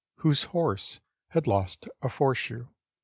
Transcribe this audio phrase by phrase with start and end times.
[0.15, 2.69] whose horse had lost a fore shoe.